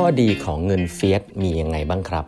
[0.00, 2.24] ข้อดีของเงิน Fiat มียังไงบ้างครับ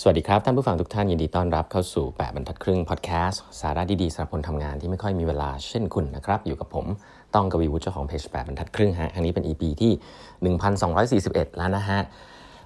[0.00, 6.86] สวัสดีครับ ท่านผู้ฟังทุกท่านยินดีต้อนรับเข้าสู่แปดบรรทัดครึ่งพอดแคสต์สาระดีๆสำหรับคนทำงานที่ไม่ค่อยมีเวลาเช่นคุณนะครับ อยู่กับผม
[7.34, 9.92] ต้องกวีวุฒิเจ้าของเพจแปดบรรทัดครึ่งฮะอันนี้เป็น EP ที่
[10.56, 12.00] 1241 แล้วนะฮะ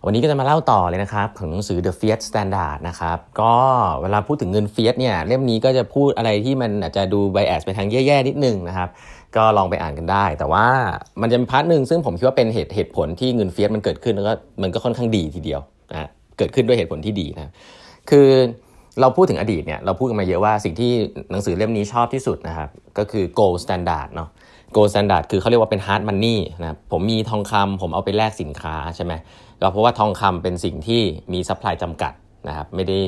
[0.06, 3.54] วันนี้ก็จะมาเล่าต่อเลยนะครับของหนังสือ The Fiat Standard นะครับ ก็
[4.02, 8.88] เวลาพูดถึงเงิน Fiat เนี่ยเล่มนี้ก็จะพูดอะไรที่มันอาจจะดู bias ไปทางแย่ๆนิดนึงนะครับ
[9.36, 10.66] ก็ลองไปอ่านกันได้ แต่ว่า
[11.20, 15.60] มันจะมี part หนึ่งซึ่งผมคิดว่าเป็นเหตุเหตุผลที่เงิน Fiat มันเกิดขึ้นแล้วก็มันก็ค่อนข้างดีทีเดียว
[15.92, 16.08] นะ
[16.38, 17.52] เกิดขึ้นด้วยเหตุผลที่ดีนะ
[18.10, 18.28] คือ
[19.00, 20.92] เราพูดถึงอดีตเนี่ยเราพูดกันมาเยอะว่าสิ่งที่
[21.30, 24.28] หนังสือเล่มนี้ชอบที่สุดนะครับก็คือ gold standard เนาะ
[24.76, 29.12] gold standard คือเขาเรียกว่าเป็น hard money นะผมมีทองคำผมเอาไปแลกสินค้าใช่ไหม
[29.60, 31.00] ก็เพราะว่าทองคำเป็นสิ่งที่
[31.32, 32.12] มี supply จำกัด
[32.48, 32.98] นะครับไม่ได้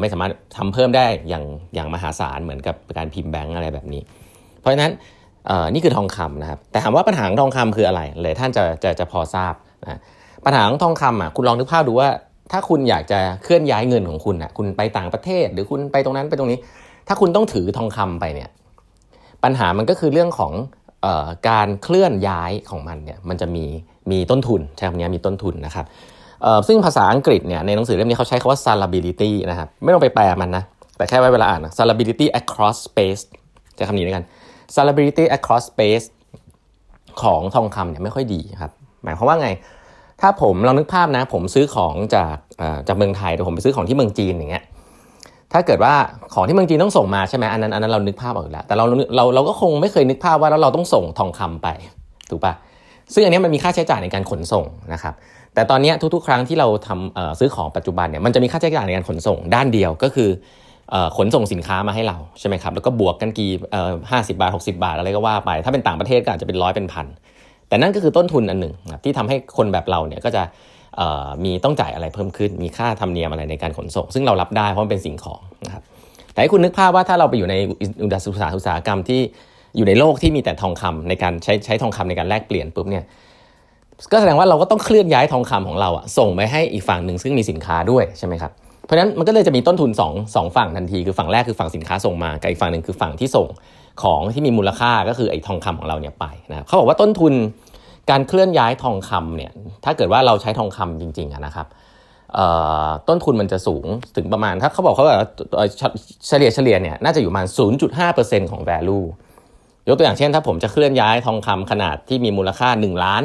[0.00, 1.44] ไม่สามารถทำเพิ่มได้อย่าง
[1.74, 4.02] อย่างมหาศาลเหมือนกับการพิมพ์แบงก์อะไรแบบนี้
[4.60, 4.92] เพราะฉะนั้น
[5.72, 10.00] นี่คือทองคำนะครับแต่ถามว่าปัญหาของทองคำคืออะไรเลยท่านจะจะจะพอทราบนะ
[10.44, 12.08] ปัญหาของทองคำอะคุณลองนึกภาพดูว่า
[12.52, 16.58] ถ้าคุณอยากจะเคลื่อนย้ายเงินของคุณอะคุณไปต่างประเทศ หรือคุณไปตรงนั้นไปตรงนี้
[17.08, 18.48] ถ้าคุณต้องถือทองคำไปเนี่ย
[19.44, 20.52] ปัญหามันก็คือเรื่องของ
[21.04, 23.64] ออการเคลื่อนย้ายของมันเนี่ย มันจะมี
[24.10, 25.86] มีต้นทุนใช้คำนี้มีต้นทุนนะครับ
[26.68, 30.64] ซึ่งภาษาอังกฤษเนี่ยในหนังสือเล่มนี้เขาใช้คาว่า salability นะครับ ไม่ต้องไปแปลมันนะ
[30.96, 33.22] แต่แค่ไว้เวลาอ่าน salability across space
[33.74, 34.24] ใช้คำนี้ด้วยกัน
[34.76, 36.06] salability across space
[37.22, 38.72] ของทองคำเนี่ยไม่ค่อยดีครับ
[39.04, 39.48] หมายความว่าไง
[40.22, 42.36] ถ้าผมลองนึกภาพนะ ผมซื้อของจาก
[42.88, 44.64] จากเมืองไทยแต่ผมไปซื้อของที่เมืองจีนอย่างเงี้ย
[45.52, 45.94] ถ้าเกิดว่า
[46.34, 48.84] ของที่เมืองจีนต้องส่งมาใช่ไหมอันนั้นอันนั้นเรานึกภาพออกแล้ว แต่เรา
[49.16, 51.68] เราเราก็คงไม่เคยนึกภาพว่าแล้วเราต้องส่งทองคำไป
[52.30, 52.54] ถูกปะ
[53.14, 55.14] ซึ่งอันนี้มันมีค่าใช้จ่ายในการขนส่งนะครับ
[55.54, 60.28] แต่ตอนนี้ทุกๆ ครั้งที่เราทำซื้อของปัจจุบันเนี่ยมันจะมีค่าใช้จ่ายในการขนส่งด้านเดียวก็คือ
[61.16, 63.50] ขนส่งสินค้ามาให้เราใช่ไหมครับแล้วก็บวกกันกี่
[64.10, 67.06] ห้าสิบาท 60 บาทอะไรก็ว่าไป ถ้าเป็นต่างประเทศก็อาจจะเป็นร้อยเป็นพัน
[67.72, 70.42] แต่นั่นก็คือต้นทุนอันหนึ่งที่ทำให้คนแบบเราเนี่ยก็จะ
[71.44, 75.82] มีต้องจ่ายอะไรเพิ่มขึ้น มีค่าธรรมเนียมอะไรในการขนส่ง ซึ่งเรารับได้เพราะมันเป็นสิ่งของนะครับ
[76.32, 77.54] แต่ให้คุณนึกภาพว่าถ้าเราไปอยู่ใน
[78.02, 79.20] อุตสาหอุตสาหกรรมที่
[79.76, 83.04] อยู่ในโลกที่มีแต่ทองคำในการใช้ใช้ทองคำในการแลกเปลี่ยนปุ๊บเนี่ย
[84.12, 88.52] ก็แสดงว่าเราก็ต้องเคลื่อนย้ายทองคำของเราอะส่งไปให้อีกฝั่งหนึ่งซึ่งมีสินค้าด้วยใช่ไหมครับ
[88.84, 93.48] เพราะฉะนั้นมันก็เลยจะมีต้นทุน2 2ฝั่งทันทีคือฝั่งแรกคือฝั่งสินค้าส่งมากับอีกฝั่งหนึ่งคือฝั่งที่ส่ง
[94.02, 97.34] ของที่มีมูลค่าก็คือไอ้ทองคำของเราเนี่ยไปนะเขาบอกว่าต้นทุน
[98.10, 99.52] การเคลื่อนย้ายทองคำเนี่ย
[99.84, 101.66] ถ้าเกิดว่าเราใช้ทองคำจริงๆนะครับ
[103.08, 103.86] ต้นทุนมันจะสูง
[104.16, 105.18] ถึงประมาณ ถ้าเขาบอกเขาแบบ
[106.28, 107.46] เฉลี่ยเฉลี่ยเนี่ยน่าจะอยู่ประมาณ
[107.98, 109.06] 0.5%ของ value
[109.88, 113.22] ยกตัวอย่างเช่น ถ้าผมจะเคลื่อนย้ายทองคำขนาดที่มีมูลค่า 1 ล้าน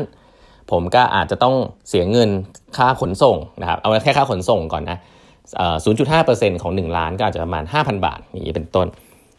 [0.72, 1.56] ผมก็อาจจะต้อง
[1.90, 2.30] เสียเงิน
[2.78, 4.98] ค่าขนส่งนะครับเอาแค่ค่าขนส่งก่อนนะ
[6.00, 8.88] 0.5%ของ 1 ล้านก็อาจจะประมาณ 5,000 บาทอย่างนี้เป็นต้น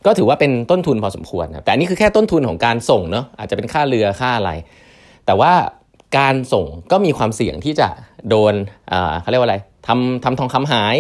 [0.06, 4.50] ก็ถือว่าเป็นต้นทุนพอสมควรนะแต่อันนี้คือแค่ต้นทุนของการส่งเนาะอาจจะเป็นค่าเรือค่าอะไร
[5.26, 5.52] แต่ว่า
[6.18, 7.88] การส่งก็มีความเสี่ยงที่จะ
[8.28, 8.54] โดน
[9.20, 9.56] เขาเรียกว่าอะไร
[9.86, 10.96] ทำทำทองคำหาย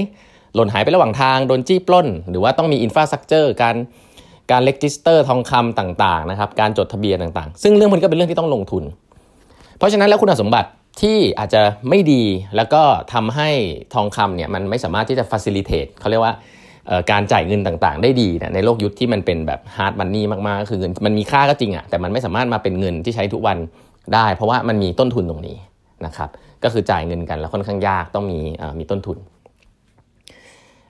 [0.54, 3.76] หล่นหายไประหว่างทางโดนจี้ปล้น หรือว่าต้องมีอินฟราสตรักเจอร์การ
[4.50, 8.84] การ register ทองคำต่างๆนะครับการจดทะเบียนต่างๆ ซึ่งเรื่องมันก็เป็นเรื่องที่ต้องลงทุน
[9.78, 10.68] เพราะฉะนั้นแล้วคุณสมบัติ
[11.02, 12.22] ที่อาจจะไม่ดี
[12.56, 12.82] แล้วก็
[13.14, 13.50] ทำให้
[13.94, 16.34] ทองคำเนี่ยมันไม่สามารถที่จะ facilitate เขาเรียกว่า
[17.10, 23.58] การจ่ายเงินต่างๆ ได้ดีนะในโลกยุคที่มันเป็นแบบ hard money มากๆก็คือเงินมันมีค่าก็จริงอะแต่มันไม่สามารถมาเป็นเงินที่ใช้ทุกวัน
[24.14, 25.56] ได้ เพราะว่ามันมีต้นทุนตรงนี้
[26.06, 26.28] นะครับ
[26.64, 28.38] ก็คือจ่ายเงินกันแล้วค่อนข้างยากต้องมี
[28.78, 29.18] มีต้นทุน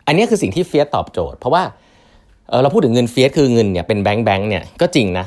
[0.07, 1.63] อันนี้คือสิ่งที่ Fiat ตอบโจทย์ เพราะว่า
[2.63, 5.27] เราพูดถึงเงิน Fiat คือเงินเนี่ยเป็นแบงก์แบงก์เนี่ยก็จริงนะ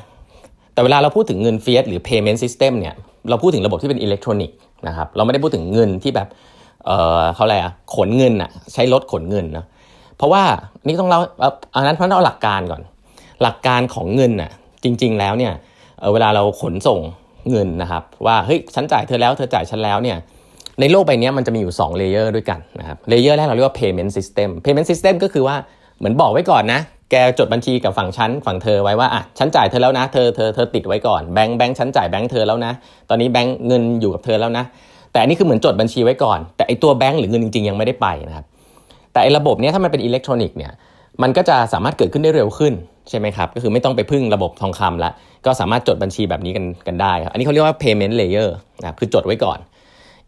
[0.74, 2.94] แต่เวลาเราพูดถึงเงิน Fiat หรือ payment system เนี่ย
[3.30, 4.58] เราพูดถึงระบบที่เป็นอิเล็กทรอนิกส์
[4.88, 6.28] นะครับเราไม่ได้พูดถึงเงินที่แบบ
[6.86, 9.66] เเขาอะไรอะขนเงินอะใช้รถขนเงินนะ
[10.18, 10.44] เพราะว่า
[10.88, 11.20] นี่ต้องเล่า
[11.76, 12.82] อันนั้นเพราะเราหลักการก่อน
[13.44, 14.52] หลักการของเงินอะ
[14.84, 15.54] จริง ๆ แล้วเนี่ย
[16.00, 17.00] เเวลาเราขนส่ง
[17.50, 20.18] เงินนะครับว่าเฮ้ยฉันจ่ายเธอแล้วเธอจ่ายฉันแล้วเนี่ย
[20.80, 25.56] ในโลกใบนี้มันจะมีอยู่2 layer ด้วยกันนะครับ layer แรกเราเรียกว่า payment system payment system ก็คือว่า
[25.98, 26.80] เหมือนบอกไว้ก่อนนะ
[27.12, 32.72] แกจดบัญชีกับฝั่งฉันฝั่งเธอไว้ว่าอะฉันจ่ายเธอแล้วนะ เธอเธอเธอติดไว้ก่อนแบงค์แบงค์ฉันจ่ายแบงค์เธอแล้วนะ
[33.10, 34.64] ตอนนี้แบงค์เงินอยู่กับเธอแล้วนะ
[35.12, 38.46] แต่อันนี้คือเหมือนจดบัญชีไว้ก่อน แต่ไอตัวแบงค์หรือเงินจริงๆยังไม่ได้ไปนะครับ
[39.14, 40.72] แต่ไอ้ระบบเนี้ยถ้ามันเป็นอิเล็กทรอนิกส์เนี่ย
[41.22, 42.74] มันก็จะสามารถเกิดขึ้นได้เร็วขึ้น
[43.10, 45.12] ใช่ไหมครับ ก็คือไม่ต้องไปพึ่งระบบทองคำละ
[45.46, 48.50] ก็สามารถจดบัญชีแบบนี้กันกันได้อันนี้เขาเรียกว่า payment layer
[48.82, 49.60] นะครับ คือจดไว้ก่อน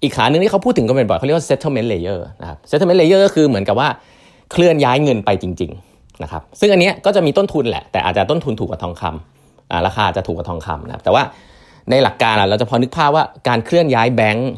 [0.01, 3.89] อีกขาหนึ่งที่เขาพูดถึงก็เป็นบ่อยเขาเรียกว่า settlement layer นะครับ settlement layer ก็คือเหมือนกับว่า
[4.51, 11.23] เคลื่อนย้ายเงินไปจริงๆนะครับ ซึ่งอันนี้ก็จะมีต้นทุนแหละ แต่อาจจะต้นทุนถูกกว่าทองคำราคาจะถูกกว่าทองคำนะครับ แต่ว่า
[11.89, 14.49] ในหลักการเราจะพอนึกภาพว่าการเคลื่อนย้ายแบงค์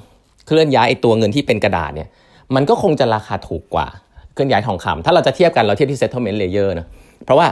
[0.47, 2.09] เคลื่อนย้ายไอตัวเงินที่เป็นกระดาษเนี่ย
[2.55, 3.87] มันก็คงจะราคาถูกกว่า
[4.35, 6.87] เคลื่อนย้ายทองคำถ้าเราจะเทียบกันเราเทียบที่ settlement layer นะ
[7.25, 7.47] เพราะว่า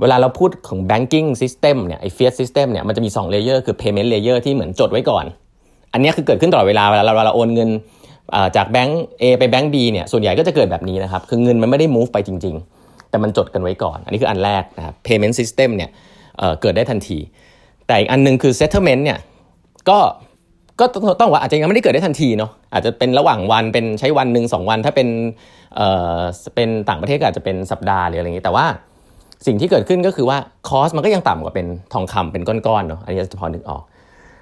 [0.00, 5.24] เวลาเราพูดของ banking system เนี่ยไอ้ fiat system เนี่ยมันจะมี2 layer คือ payment layer ที่เหมือนจดไว้ก่อน
[5.92, 7.70] อันนี้คือเกิดขึ้นตลอดเวลาเวลาเราเราโอนเงิน
[8.56, 15.90] จากแบงก์ A ไปแบงก์ B เนี่ยส่วนใหญ่ก็จะเกิดแบบนี้นะครับ คือเงินมันไม่ได้ move ไปจริง ๆ แต่มันจดกันไว้ก่อน อันนี้คืออันแรกนะครับ payment system เนี่ย
[16.38, 17.18] เเกิดได้ทันที
[17.86, 19.18] แต่อีกอันนึงคือ settlement เนี่ย
[19.90, 19.98] ก็
[20.80, 20.84] ก็
[21.20, 25.08] ต้องว่าอาจจะยังไม่ได้เกิดได้ทันทีเนาะอาจจะเป็นระหว่างวันเป็นใช้วันหนึ่งสองวัน ถ้าเป็น
[25.76, 26.20] เอ่อ
[26.54, 28.66] เป็นต่างประเทศก็อาจจะเป็นสัปดาห์หรืออะไรอย่างนี้แต่ว่า
[29.46, 30.38] สิ่งที่เกิดขึ้นก็คือว่า
[30.68, 33.82] คอสมันก็ยังต่ำกว่าเป็นทองคำเป็นก้อนๆเนาะอันนี้จะพอนึกออก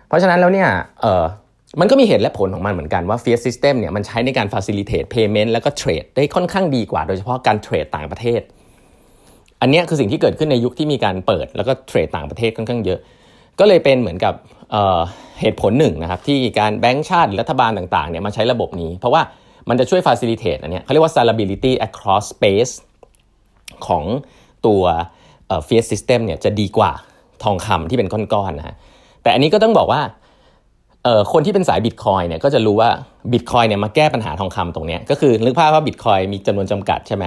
[0.08, 0.69] เพราะฉะนั้นแล้วเนี่ย
[1.00, 1.25] เออ
[1.81, 8.40] มันก็มีเหตุและผลของมันเหมือนกันว่า fiat system เนี่ยมันใช้ในการ facilitate payment แล้วก็เทรดได้ค่อนข้างดีกว่า โดยเฉพาะการเทรดต่างประเทศ
[9.60, 13.00] อันนี้คือสิ่งที่เกิดขึ้นในยุคที่มีการเปิด แล้วก็เทรดต่างประเทศค่อนข้างเยอะ
[13.58, 14.34] ก็เลยเป็นเหมือนกับ
[14.70, 19.22] เเหตุผลหนึ่งนะครับที่การแบงก์ชาติรัฐบาลต่างๆเนี่ยมาใช้ระบบนี้ เพราะว่า
[19.68, 22.72] มันจะช่วย facilitate อันนี้เขาเรียกว่า scalability across space
[23.86, 24.04] ของ
[24.66, 24.82] ตัว
[25.66, 26.92] fiat system เนี่ยจะดีกว่า
[27.44, 28.76] ทองคำที่เป็นก้อนๆนะฮะ
[29.22, 30.00] แต่อันนี้ก็ต้องบอกว่า
[31.32, 32.90] คนที่เป็นสายบิตคอยเนี่ยก็จะรู้ว่า
[33.32, 37.24] บิตคอยเนี่ยมาแก้ปัญหาทองคำตรงนี้ก็คือนึกภาพว่าบิตคอยมีจำนวนจำกัดใช่ไหม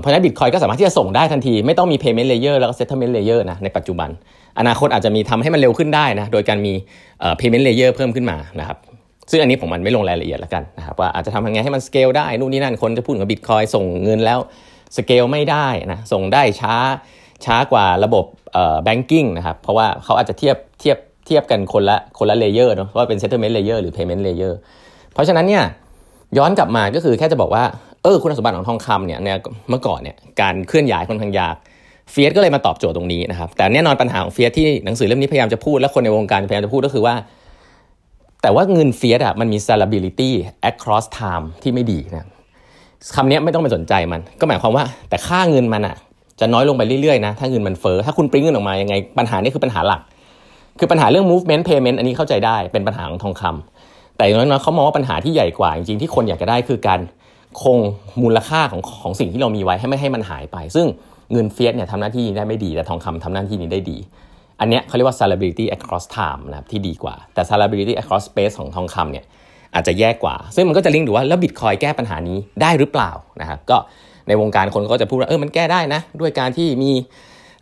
[0.00, 4.10] เพราะฉะนั้นบิตคอยก็สามารถที่จะส่งได้ทันที ไม่ต้องมี payment layer แล้วก็ settlement layer นะในปัจจุบัน
[4.58, 6.72] อนาคตอาจจะมีทำให้มันเร็วขึ้นได้นะโดยการมี
[7.40, 8.78] payment layer เพิ่มขึ้นมานะครับ
[9.30, 14.38] ซึ่งอันนี้ผมมันไม่ลงรายละเอียดแล้วกันนะครับว่าอาจจะทำยังไงให้มันสเกลได้นู่นนี่นั่นคนจะพูดถึงบิตคอยส่งเงินแล้ว
[14.96, 16.74] สเกลไม่ได้นะส่งได้ช้า
[17.44, 18.24] ช้ากว่าระบบ
[18.84, 24.54] banking นะครับเพราะว่าเขาอาจจะเทียบเทียบเทียบกันคนละคนละ layer เนาะว่าเป็น settlement layer หรือ payment layer
[25.12, 25.64] เพราะฉะนั้นเนี่ย
[26.38, 27.64] ย้อนกลับมาก็คือแค่จะบอกว่า
[28.02, 29.18] เออคุณสมบัติของทองคำเนี่ย
[29.70, 31.56] เมื่อก่อนเนี่ยการเคลื่อนย้ายค่อนข้างยาก
[32.10, 37.14] fiat ก็เลยมาตอบโจทย์ตรงนี้นะครับแต่แน่นอนปัญหาของ fiat ที่หนังสือเล่มนี้พยายามจะพูดและคนในวงการพยายามจะพูดก็คือว่า
[38.42, 40.30] แต่ว่าเงิน fiat อะมันมี scalability
[40.70, 42.26] across time ที่ไม่ดีนะ
[43.14, 45.96] คำนี้ไม่ต้องไปสนใจมัน ก็หมายความว่าแต่ค่าเงินมันอะ
[46.40, 50.00] จะน้อยลงไปเรื่อยๆนะถ้าเงินมันเฟอ้อถ้าคุณปริ้งเงินออกมายังไงปัญหานี้คือปัญหาหลัก
[50.78, 57.00] คือปัญหาเรื่อง movement payment อันนี้เข้าใจได้เป็นปัญหาของทองคำแต่อย่างน้อยๆเขามองว่าปัญหาที่ใหญ่กว่าจริงๆที่คนอยากจะได้คือการ
[57.62, 57.78] คง
[58.22, 60.86] มูลค่าของของสิ่งที่เรามีไว้ให้ไม่ให้มันหายไป ซึ่ง
[61.32, 63.98] เงินเฟียสเนี่ยทำหน้าที่นี้ได้ไม่ดี แต่ทองคำทำหน้าที่นี้ได้ดี
[64.60, 69.24] อันนี้เขาเรียกว่า salability across time นะครับที่ดีกว่า แต่ salability across space ของทองคำเนี่ย
[69.74, 73.10] อาจจะแย่กว่า ซึ่งมันก็จะลิงก์ดูว่าแล้วบิตคอยแก้ปัญหานี้ได้หรือเปล่า
[73.40, 73.76] นะครับก็
[74.28, 76.90] ในวงการคนก็จะพูดว่าเออมันแก้ได้นะ ด้วยการที่มี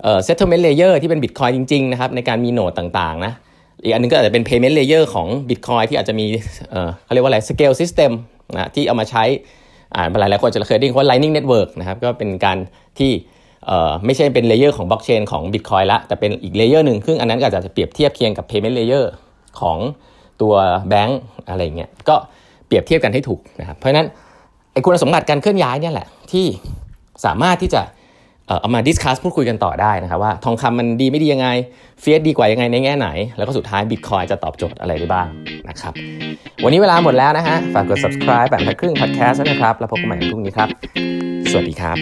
[0.03, 3.33] เอ่อ settlement layer ที่เป็น Bitcoin จริงๆนะครับในการมี node ต่างๆนะ
[3.83, 6.27] อีกอันนึงก็อาจจะเป็น payment layer ของ Bitcoin ที่อาจจะมี
[6.71, 8.13] เอ่อเขาเรียกว่าอะไร scale system
[8.55, 9.25] นะที่เอามาใช้
[9.97, 12.59] อ่าหลายหลายคนจะเคยได้ยินว่า Lightning Network นะครับก็เป็นการ
[12.99, 13.13] ที่
[13.67, 19.05] เอ่อไม่ใช่เป็น layer ของบล็อกเชนของ Bitcoin ละ แต่เป็นอีก layer หนึ่งซึ่งอันนั้นก็อาจจะเปรียบเทียบเคียงกับ payment layer
[19.61, 19.79] ของ
[20.43, 20.55] ตัว
[20.89, 22.17] แบงก์อะไรเงี้ยก็
[22.67, 24.07] เปรียบเทียบกันให้ถูกนะครับเพราะฉะนั้น
[24.73, 26.47] ไอ้คุณสมบัติการเคลื่อนย้ายเนี่ยแหละที่
[27.25, 27.83] สามารถที่จะ
[28.47, 31.49] เอามาดิสคัสพูดคุยกันต่อได้นะครับว่าทองคำมันดีไม่ดียังไง
[32.01, 35.27] เฟียสดีกว่ายังไงในแง่ไหน แล้วก็สุดท้ายบิตคอยจะตอบโจทย์อะไรได้บ้าง
[35.69, 35.93] นะครับ
[36.65, 40.69] วันนี้เวลาหมดแล้วนะฮะฝากกด subscribe แบบทักครึ่ง podcast นะครับ แล้วพบกันใหม่พรุ่งนี้ครับ
[41.51, 41.99] สวัสดีครับ